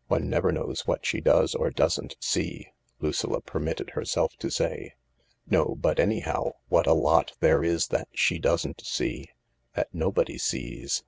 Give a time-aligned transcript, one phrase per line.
[0.08, 2.68] "One never knows what she does or doesn't see,"
[3.00, 4.92] Lucilla permitted herself to say.
[5.48, 9.30] "No, but anyhow, what a lot there is that she doesn't see—
[9.76, 11.04] that nobody sees.